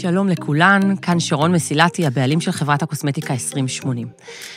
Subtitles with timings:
[0.00, 4.08] שלום לכולן, כאן שרון מסילתי, הבעלים של חברת הקוסמטיקה 2080.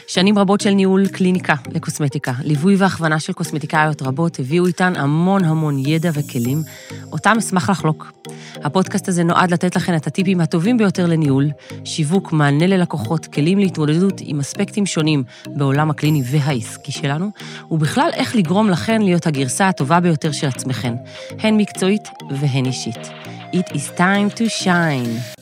[0.07, 5.79] שנים רבות של ניהול קליניקה לקוסמטיקה, ליווי והכוונה של קוסמטיקאיות רבות הביאו איתן המון המון
[5.79, 6.63] ידע וכלים,
[7.11, 8.11] אותם אשמח לחלוק.
[8.55, 11.47] הפודקאסט הזה נועד לתת לכן את הטיפים הטובים ביותר לניהול,
[11.85, 17.31] שיווק, מענה ללקוחות, כלים להתמודדות עם אספקטים שונים בעולם הקליני והעסקי שלנו,
[17.71, 20.93] ובכלל איך לגרום לכן להיות הגרסה הטובה ביותר של עצמכן,
[21.39, 23.22] הן מקצועית והן אישית.
[23.53, 25.37] It is time to shine.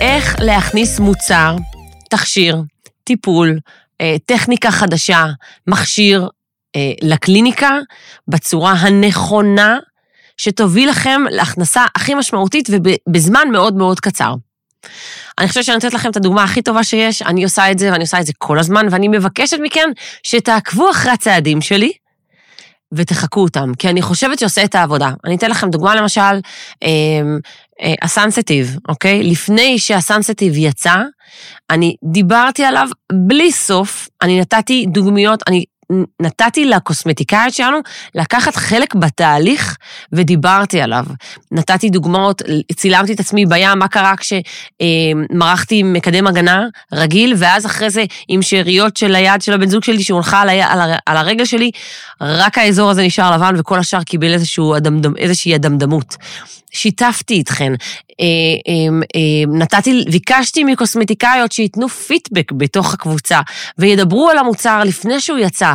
[0.00, 1.56] איך להכניס מוצר,
[2.10, 2.62] תכשיר,
[3.04, 3.58] טיפול,
[4.00, 5.24] אה, טכניקה חדשה,
[5.66, 6.28] מכשיר
[6.76, 7.78] אה, לקליניקה
[8.28, 9.78] בצורה הנכונה,
[10.36, 14.34] שתוביל לכם להכנסה הכי משמעותית ובזמן מאוד מאוד קצר.
[15.38, 18.02] אני חושבת שאני נותנת לכם את הדוגמה הכי טובה שיש, אני עושה את זה ואני
[18.04, 19.88] עושה את זה כל הזמן, ואני מבקשת מכם
[20.22, 21.92] שתעקבו אחרי הצעדים שלי,
[22.92, 25.10] ותחקו אותם, כי אני חושבת שעושה את העבודה.
[25.24, 26.40] אני אתן לכם דוגמה למשל,
[26.82, 27.38] אמ,
[27.82, 29.22] אה, הסנסטיב, אוקיי?
[29.22, 30.94] לפני שהסנסטיב יצא,
[31.70, 35.64] אני דיברתי עליו בלי סוף, אני נתתי דוגמיות, אני
[36.22, 37.78] נתתי לקוסמטיקאית שלנו
[38.14, 39.76] לקחת חלק בתהליך
[40.12, 41.04] ודיברתי עליו.
[41.52, 42.42] נתתי דוגמאות,
[42.74, 48.42] צילמתי את עצמי בים, מה קרה כשמרחתי עם מקדם הגנה רגיל, ואז אחרי זה עם
[48.42, 51.70] שאריות של היד של הבן זוג שלי שהונחה על, על, על הרגל שלי,
[52.20, 56.16] רק האזור הזה נשאר לבן וכל השאר קיבל איזשהו אדמדם, איזושהי אדמדמות.
[56.76, 58.26] שיתפתי איתכן, אה,
[58.68, 63.40] אה, אה, נתתי, ביקשתי מקוסמטיקאיות שייתנו פידבק בתוך הקבוצה
[63.78, 65.74] וידברו על המוצר לפני שהוא יצא.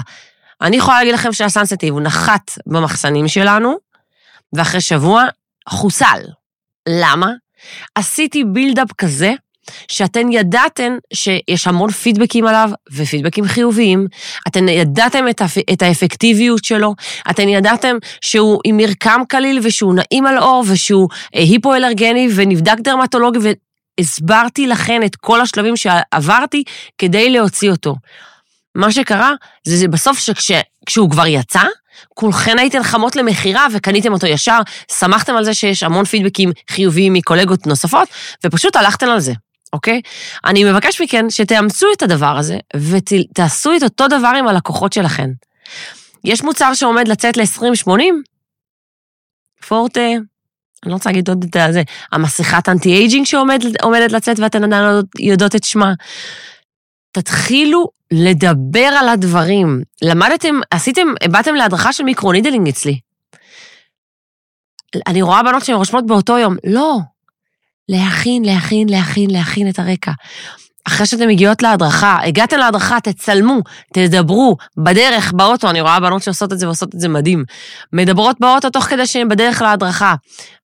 [0.61, 3.77] אני יכולה להגיד לכם שהסנסטיב הוא נחת במחסנים שלנו,
[4.53, 5.23] ואחרי שבוע
[5.69, 6.22] חוסל.
[6.89, 7.31] למה?
[7.95, 9.33] עשיתי בילדאפ כזה,
[9.88, 14.08] שאתן ידעתן שיש המון פידבקים עליו, ופידבקים חיוביים,
[14.47, 15.58] אתן ידעתם את, האפ...
[15.73, 16.95] את האפקטיביות שלו,
[17.30, 23.39] אתן ידעתם שהוא עם מרקם קליל ושהוא נעים על אור ושהוא אה, היפואלרגני ונבדק דרמטולוגי,
[24.00, 26.63] והסברתי לכן את כל השלבים שעברתי
[26.97, 27.96] כדי להוציא אותו.
[28.75, 31.62] מה שקרה זה, זה בסוף שכשהוא כבר יצא,
[32.13, 34.59] כולכן הייתן חמות למכירה וקניתם אותו ישר,
[35.00, 38.07] שמחתם על זה שיש המון פידבקים חיוביים מקולגות נוספות,
[38.46, 39.34] ופשוט הלכתם על זה.
[39.74, 40.02] אוקיי?
[40.46, 45.30] אני מבקש מכן שתאמצו את הדבר הזה ותעשו את אותו דבר עם הלקוחות שלכן.
[46.24, 48.02] יש מוצר שעומד לצאת ל-2080,
[49.68, 50.09] פורטה,
[50.84, 55.02] אני לא רוצה להגיד עוד את זה, המסכת anti aging שעומדת לצאת ואתן עדיין לא
[55.20, 55.94] יודעות את שמה.
[57.12, 59.82] תתחילו לדבר על הדברים.
[60.02, 63.00] למדתם, עשיתם, באתם להדרכה של microneedling אצלי.
[65.08, 66.98] אני רואה בנות שהן רושמות באותו יום, לא,
[67.91, 70.12] להכין, להכין, להכין, להכין את הרקע.
[70.88, 73.59] אחרי שאתן מגיעות להדרכה, הגעתן להדרכה, תצלמו,
[73.94, 77.44] תדברו, בדרך, באוטו, אני רואה בנות שעושות את זה ועושות את זה מדהים.
[77.94, 80.16] מדברות באוטו תוך כדי שהן בדרך להדרכה.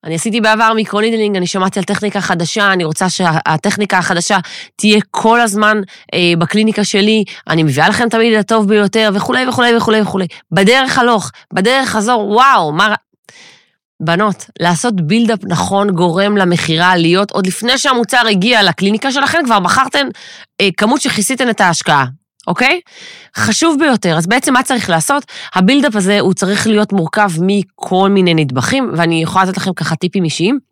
[0.04, 4.38] אני עשיתי בעבר מיקרונידלינג, אני שמעתי על טכניקה חדשה, אני רוצה שהטכניקה החדשה
[4.76, 5.80] תהיה כל הזמן
[6.14, 10.26] אה, בקליניקה שלי, אני מביאה לכם תמיד את הטוב ביותר, וכולי וכולי וכולי וכולי.
[10.52, 12.94] בדרך הלוך, בדרך חזור, וואו, מה,
[14.00, 20.08] בנות, לעשות build-up נכון גורם למכירה להיות, עוד לפני שהמוצר הגיע לקליניקה שלכם, כבר מכרתן
[20.60, 22.06] אה, כמות שכיסיתן את ההשקעה,
[22.46, 22.80] אוקיי?
[23.36, 24.16] חשוב ביותר.
[24.16, 25.24] אז בעצם מה צריך לעשות?
[25.54, 29.96] ה build-up הזה הוא צריך להיות מורכב מכל מיני נדבכים, ואני יכולה לתת לכם ככה
[29.96, 30.67] טיפים אישיים.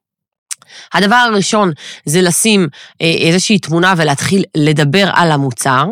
[0.92, 1.72] הדבר הראשון
[2.04, 2.68] זה לשים
[3.02, 5.84] אה, איזושהי תמונה ולהתחיל לדבר על המוצר,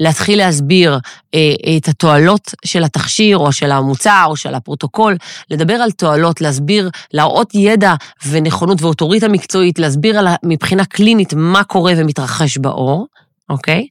[0.00, 0.98] להתחיל להסביר
[1.34, 5.16] אה, את התועלות של התכשיר או של המוצר או של הפרוטוקול,
[5.50, 7.94] לדבר על תועלות, להסביר, להראות ידע
[8.26, 13.06] ונכונות ואוטוריטה מקצועית, להסביר על, מבחינה קלינית מה קורה ומתרחש בעור.
[13.48, 13.86] אוקיי?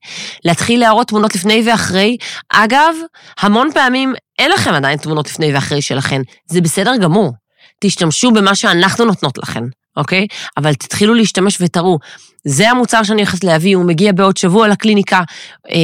[0.46, 2.18] להתחיל להראות תמונות לפני ואחרי.
[2.50, 2.96] אגב,
[3.40, 7.34] המון פעמים אין לכם עדיין תמונות לפני ואחרי שלכם, זה בסדר גמור.
[7.80, 9.64] תשתמשו במה שאנחנו נותנות לכם.
[9.98, 10.28] אוקיי?
[10.58, 12.00] אבל תתחילו להשתמש ותראו,
[12.46, 15.22] זה המוצר שאני הולכת להביא, הוא מגיע בעוד שבוע לקליניקה,
[15.70, 15.76] אה,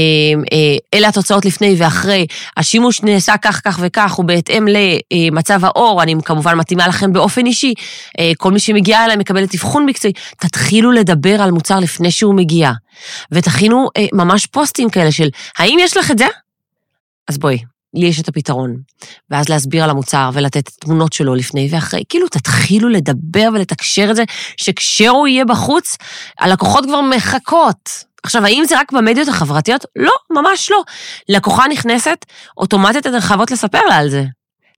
[0.53, 2.25] אה, אלה התוצאות לפני ואחרי,
[2.57, 4.65] השימוש נעשה כך, כך וכך, הוא בהתאם
[5.11, 7.73] למצב האור, אני כמובן מתאימה לכם באופן אישי,
[8.19, 12.35] אה, כל מי שמגיע אליי מקבל את אבחון מקצועי, תתחילו לדבר על מוצר לפני שהוא
[12.35, 12.71] מגיע,
[13.31, 16.27] ותכינו ממש פוסטים כאלה של, האם יש לך את זה?
[17.27, 17.57] אז בואי,
[17.93, 18.75] לי יש את הפתרון.
[19.29, 22.03] ואז להסביר על המוצר ולתת תמונות שלו לפני ואחרי.
[22.09, 24.23] כאילו, תתחילו לדבר ולתקשר את זה,
[24.57, 25.97] שכשהוא יהיה בחוץ,
[26.39, 28.09] הלקוחות כבר מחכות.
[28.23, 29.85] עכשיו, האם זה רק במדיות החברתיות?
[29.95, 30.83] לא, ממש לא.
[31.29, 32.25] לקוחה נכנסת,
[32.57, 34.23] אוטומטית אתן חייבות לספר לה על זה.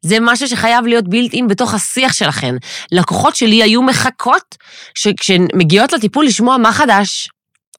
[0.01, 2.55] זה משהו שחייב להיות בילט אין בתוך השיח שלכן.
[2.91, 4.55] לקוחות שלי היו מחכות
[4.95, 7.29] שכשהן מגיעות לטיפול לשמוע מה חדש.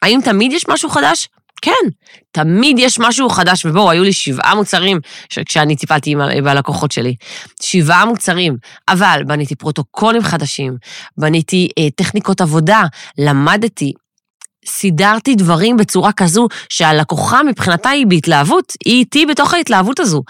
[0.03, 1.29] האם תמיד יש משהו חדש?
[1.63, 1.89] כן,
[2.31, 5.01] תמיד יש משהו חדש, ובואו, היו לי שבעה מוצרים
[5.47, 6.15] כשאני טיפלתי
[6.45, 7.15] בלקוחות שלי.
[7.63, 8.57] שבעה מוצרים,
[8.89, 10.77] אבל בניתי פרוטוקולים חדשים,
[11.17, 12.83] בניתי אה, טכניקות עבודה,
[13.19, 13.93] למדתי,
[14.67, 20.23] סידרתי דברים בצורה כזו שהלקוחה מבחינתה היא בהתלהבות, היא איתי בתוך ההתלהבות הזו.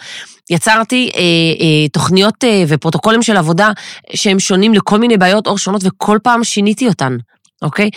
[0.50, 3.70] יצרתי אה, אה, תוכניות אה, ופרוטוקולים של עבודה
[4.14, 7.16] שהם שונים לכל מיני בעיות אור שונות, וכל פעם שיניתי אותן,
[7.62, 7.90] אוקיי?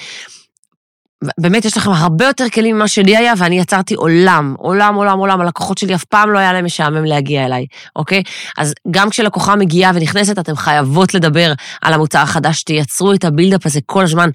[1.37, 5.41] באמת, יש לכם הרבה יותר כלים ממה שלי היה, ואני יצרתי עולם, עולם, עולם, עולם.
[5.41, 7.65] הלקוחות שלי אף פעם לא היה להם משעמם להגיע אליי,
[7.95, 8.23] אוקיי?
[8.57, 13.65] אז גם כשלקוחה מגיעה ונכנסת, אתן חייבות לדבר על המוצר החדש, תייצרו את ה build-up
[13.65, 14.29] הזה כל הזמן,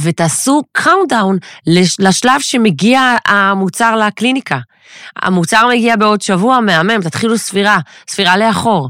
[0.00, 1.38] ותעשו countdown
[2.00, 4.58] לשלב שמגיע המוצר לקליניקה.
[5.16, 7.78] המוצר מגיע בעוד שבוע, מהמם, תתחילו ספירה,
[8.08, 8.88] ספירה לאחור.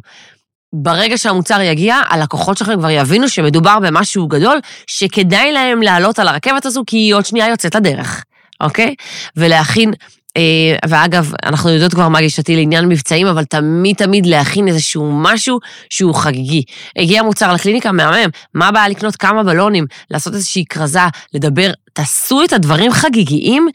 [0.72, 6.66] ברגע שהמוצר יגיע, הלקוחות שלכם כבר יבינו שמדובר במשהו גדול, שכדאי להם לעלות על הרכבת
[6.66, 8.24] הזו, כי היא עוד שנייה יוצאת לדרך,
[8.60, 8.94] אוקיי?
[9.36, 9.92] ולהכין,
[10.36, 15.58] אה, ואגב, אנחנו יודעות כבר מה גישתי לעניין מבצעים, אבל תמיד תמיד להכין איזשהו משהו
[15.90, 16.62] שהוא חגיגי.
[16.96, 21.00] הגיע מוצר לקליניקה, מהמם, מה הבעיה לקנות כמה בלונים, לעשות איזושהי כרזה,
[21.34, 23.68] לדבר, תעשו את הדברים חגיגיים,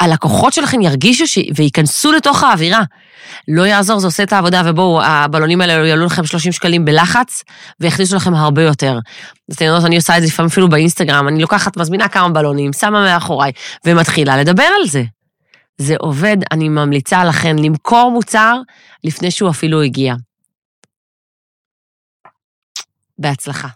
[0.00, 1.38] הלקוחות שלכם ירגישו ש...
[1.54, 2.82] וייכנסו לתוך האווירה.
[3.48, 7.44] לא יעזור, זה עושה את העבודה, ובואו, הבלונים האלה יעלו לכם 30 שקלים בלחץ,
[7.80, 8.98] ויכניסו לכם הרבה יותר.
[9.50, 12.72] אז אתם יודעות, אני עושה את זה לפעמים אפילו באינסטגרם, אני לוקחת, מזמינה כמה בלונים,
[12.72, 13.52] שמה מאחוריי,
[13.86, 15.02] ומתחילה לדבר על זה.
[15.78, 18.56] זה עובד, אני ממליצה לכן למכור מוצר
[19.04, 20.14] לפני שהוא אפילו הגיע.
[23.18, 23.68] בהצלחה.